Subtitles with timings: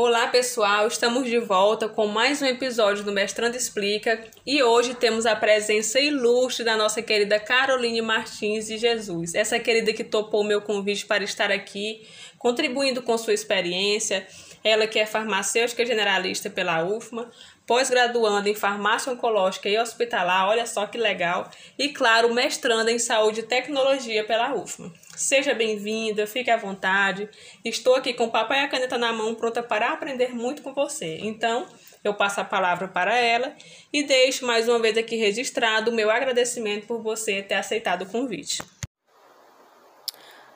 [0.00, 4.22] Olá pessoal, estamos de volta com mais um episódio do Mestrando Explica.
[4.46, 9.92] E hoje temos a presença ilustre da nossa querida Caroline Martins de Jesus, essa querida
[9.92, 12.06] que topou meu convite para estar aqui,
[12.38, 14.24] contribuindo com sua experiência.
[14.62, 17.28] Ela que é farmacêutica generalista pela UFMA,
[17.68, 23.40] pós-graduando em farmácia oncológica e hospitalar, olha só que legal, e claro, mestrando em saúde
[23.40, 24.90] e tecnologia pela UFMA.
[25.14, 27.28] Seja bem-vinda, fique à vontade.
[27.62, 30.72] Estou aqui com o papai e a caneta na mão, pronta para aprender muito com
[30.72, 31.18] você.
[31.18, 31.66] Então,
[32.02, 33.54] eu passo a palavra para ela
[33.92, 38.06] e deixo mais uma vez aqui registrado o meu agradecimento por você ter aceitado o
[38.06, 38.62] convite.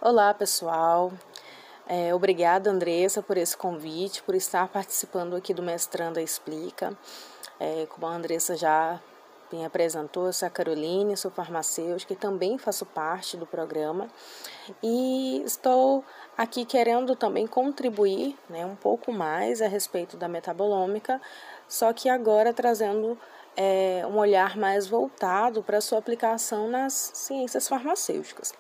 [0.01, 1.13] Olá, pessoal.
[1.95, 6.97] É, obrigada, Andressa, por esse convite, por estar participando aqui do Mestranda Explica.
[7.61, 8.99] É, como a Andressa já
[9.53, 14.09] me apresentou, eu sou a Caroline, sou farmacêutica e também faço parte do programa.
[14.83, 16.03] E estou
[16.35, 21.21] aqui querendo também contribuir né, um pouco mais a respeito da metabolômica,
[21.69, 23.19] só que agora trazendo
[23.55, 28.55] é, um olhar mais voltado para sua aplicação nas ciências farmacêuticas.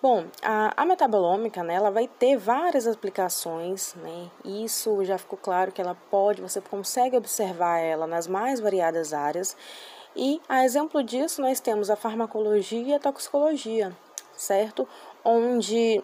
[0.00, 4.30] Bom, a, a metabolômica, né, ela vai ter várias aplicações, né?
[4.44, 9.56] Isso já ficou claro que ela pode, você consegue observar ela nas mais variadas áreas.
[10.14, 13.92] E a exemplo disso, nós temos a farmacologia e a toxicologia,
[14.36, 14.86] certo?
[15.24, 16.00] Onde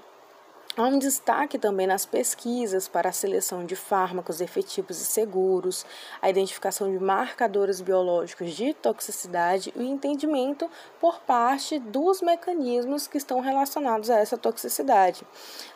[0.77, 5.87] Há um destaque também nas pesquisas para a seleção de fármacos efetivos e seguros,
[6.21, 10.69] a identificação de marcadores biológicos de toxicidade e o entendimento
[11.01, 15.25] por parte dos mecanismos que estão relacionados a essa toxicidade,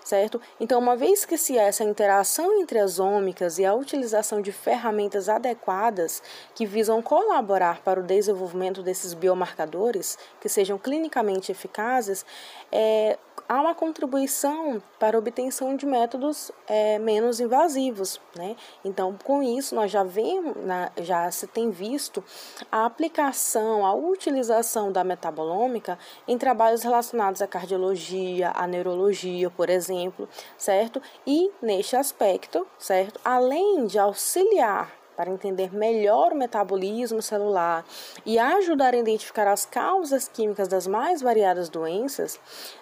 [0.03, 0.41] certo?
[0.59, 5.29] Então, uma vez que se essa interação entre as ômicas e a utilização de ferramentas
[5.29, 6.21] adequadas
[6.57, 12.27] que visam colaborar para o desenvolvimento desses biomarcadores que sejam clinicamente eficazes,
[12.73, 13.17] é,
[13.49, 18.21] há uma contribuição para a obtenção de métodos é, menos invasivos.
[18.37, 18.55] Né?
[18.85, 20.55] Então, com isso, nós já, vemos,
[20.99, 22.23] já se tem visto
[22.71, 30.29] a aplicação, a utilização da metabolômica em trabalhos relacionados à cardiologia, à neurologia, por exemplo,
[30.57, 31.01] certo?
[31.27, 33.19] E neste aspecto, certo?
[33.25, 37.85] Além de auxiliar para entender melhor o metabolismo celular
[38.25, 42.39] e ajudar a identificar as causas químicas das mais variadas doenças,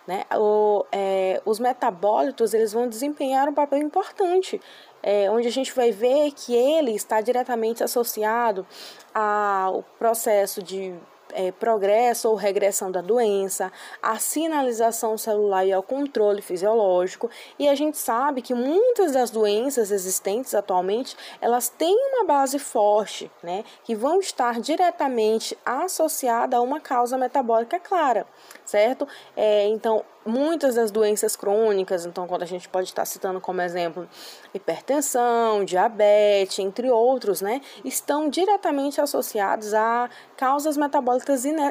[0.07, 4.61] né, o, é, os metabólitos eles vão desempenhar um papel importante
[5.03, 8.67] é, onde a gente vai ver que ele está diretamente associado
[9.15, 10.95] ao processo de
[11.37, 13.71] é, progresso ou regressão da doença,
[14.03, 17.31] a sinalização celular e ao controle fisiológico.
[17.59, 23.31] E a gente sabe que muitas das doenças existentes atualmente elas têm uma base forte,
[23.43, 28.27] né, que vão estar diretamente associada a uma causa metabólica clara,
[28.65, 29.07] certo?
[29.37, 34.09] É, então muitas das doenças crônicas, então quando a gente pode estar citando como exemplo
[34.53, 41.26] hipertensão, diabetes, entre outros, né, estão diretamente associados a causas metabólicas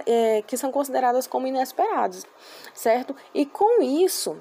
[0.06, 2.26] é, que são consideradas como inesperadas,
[2.74, 3.16] certo?
[3.34, 4.38] E com isso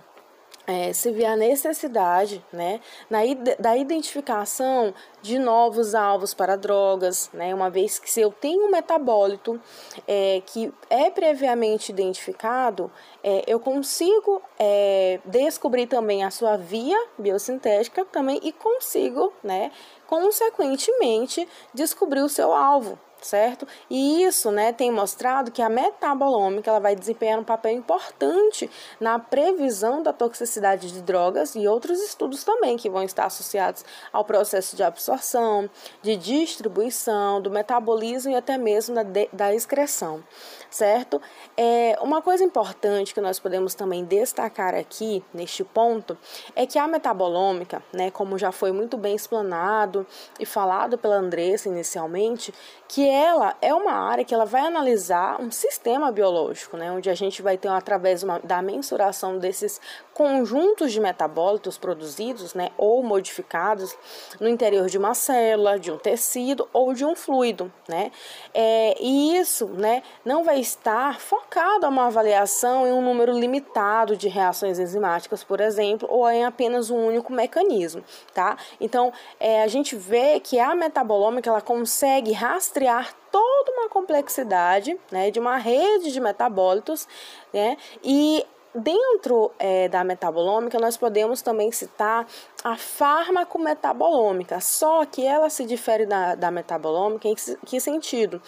[0.66, 2.80] é, se vê a necessidade né,
[3.10, 3.18] na,
[3.58, 8.70] da identificação de novos alvos para drogas, né, uma vez que se eu tenho um
[8.70, 9.60] metabólito
[10.08, 12.90] é, que é previamente identificado,
[13.22, 19.70] é, eu consigo é, descobrir também a sua via biosintética também e consigo, né,
[20.06, 23.66] consequentemente, descobrir o seu alvo, certo?
[23.88, 28.70] E isso, né, tem mostrado que a metabolômica ela vai desempenhar um papel importante
[29.00, 34.24] na previsão da toxicidade de drogas e outros estudos também que vão estar associados ao
[34.24, 35.70] processo de absorção,
[36.02, 40.22] de distribuição, do metabolismo e até mesmo da, de, da excreção,
[40.70, 41.20] certo?
[41.56, 46.16] É, uma coisa importante que nós podemos também destacar aqui neste ponto
[46.54, 50.06] é que a metabolômica, né, como já foi muito bem explanado
[50.38, 52.52] e falado pela Andressa inicialmente,
[52.86, 57.14] que ela é uma área que ela vai analisar um sistema biológico, né, onde a
[57.14, 59.80] gente vai ter através uma, da mensuração desses
[60.12, 63.96] conjuntos de metabólitos produzidos, né, ou modificados
[64.40, 68.10] no interior de uma célula, de um tecido ou de um fluido, né,
[68.52, 74.16] é, e isso, né, não vai estar focado a uma avaliação em um número limitado
[74.16, 78.02] de reações enzimáticas, por exemplo, ou em apenas um único mecanismo,
[78.32, 78.56] tá?
[78.80, 85.30] Então, é, a gente vê que a metabolômica ela consegue rastrear toda uma complexidade né,
[85.30, 87.08] de uma rede de metabólitos,
[87.52, 88.44] né, e
[88.74, 92.26] dentro é, da metabolômica nós podemos também citar
[92.62, 98.40] a fármaco-metabolômica, só que ela se difere da, da metabolômica em que, sentido?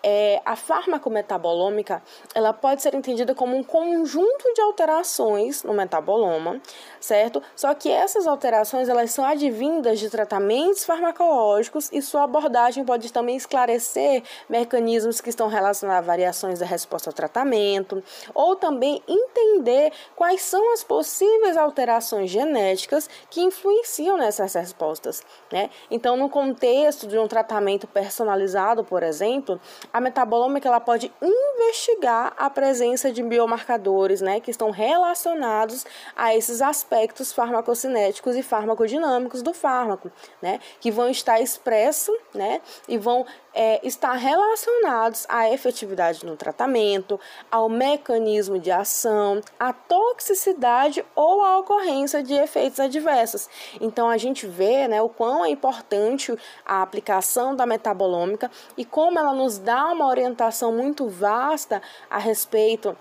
[0.00, 2.00] É, a fármaco-metabolômica
[2.34, 6.60] ela pode ser entendida como um conjunto de alterações no metaboloma,
[7.00, 7.42] certo?
[7.56, 13.36] Só que essas alterações elas são advindas de tratamentos farmacológicos e sua abordagem pode também
[13.36, 18.02] esclarecer mecanismos que estão relacionados a variações da resposta ao tratamento,
[18.32, 19.73] ou também entender
[20.16, 25.22] quais são as possíveis alterações genéticas que influenciam nessas respostas,
[25.52, 25.70] né?
[25.90, 29.60] Então, no contexto de um tratamento personalizado, por exemplo,
[29.92, 35.84] a metabolômica ela pode investigar a presença de biomarcadores, né, que estão relacionados
[36.16, 40.10] a esses aspectos farmacocinéticos e farmacodinâmicos do fármaco,
[40.40, 47.20] né, que vão estar expressos, né, e vão é, estar relacionados à efetividade no tratamento,
[47.50, 53.48] ao mecanismo de ação, à toxicidade ou à ocorrência de efeitos adversos.
[53.80, 59.18] Então a gente vê né, o quão é importante a aplicação da metabolômica e como
[59.18, 61.80] ela nos dá uma orientação muito vasta
[62.10, 62.94] a respeito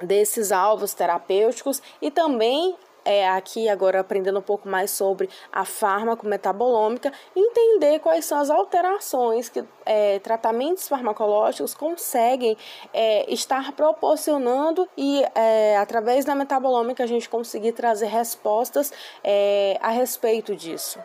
[0.00, 6.26] desses alvos terapêuticos e também é, aqui agora aprendendo um pouco mais sobre a fármaco
[6.26, 12.56] metabolômica, entender quais são as alterações que é, tratamentos farmacológicos conseguem
[12.92, 18.92] é, estar proporcionando e é, através da metabolômica a gente conseguir trazer respostas
[19.22, 20.98] é, a respeito disso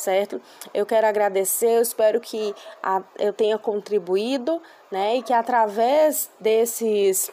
[0.00, 0.40] certo?
[0.72, 4.60] Eu quero agradecer, eu espero que a, eu tenha contribuído,
[4.90, 7.30] né, e que através desses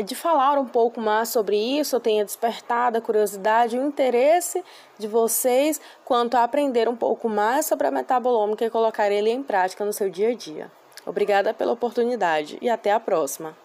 [0.00, 4.64] de falar um pouco mais sobre isso, eu tenha despertado a curiosidade e o interesse
[4.98, 9.42] de vocês quanto a aprender um pouco mais sobre a metabolômica e colocar ele em
[9.42, 10.70] prática no seu dia a dia.
[11.04, 13.56] Obrigada pela oportunidade e até a próxima.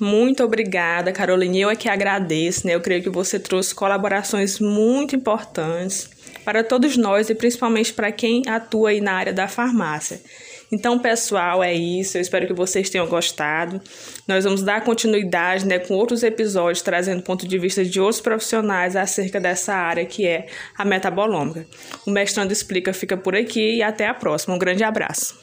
[0.00, 1.60] Muito obrigada, Caroline.
[1.60, 2.74] Eu é que agradeço, né?
[2.74, 6.08] Eu creio que você trouxe colaborações muito importantes
[6.44, 10.22] para todos nós e principalmente para quem atua aí na área da farmácia.
[10.70, 12.18] Então, pessoal, é isso.
[12.18, 13.80] Eu espero que vocês tenham gostado.
[14.26, 18.94] Nós vamos dar continuidade né, com outros episódios, trazendo ponto de vista de outros profissionais
[18.94, 21.66] acerca dessa área que é a metabolômica.
[22.06, 24.54] O Mestrando Explica fica por aqui e até a próxima.
[24.54, 25.38] Um grande abraço.